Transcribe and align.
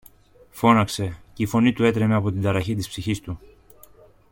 φώναξε, 0.49 1.17
και 1.33 1.43
η 1.43 1.45
φωνή 1.45 1.73
του 1.73 1.83
έτρεμε 1.83 2.15
από 2.15 2.31
την 2.31 2.41
ταραχή 2.41 2.75
της 2.75 2.87
ψυχής 2.87 3.19
του. 3.21 3.39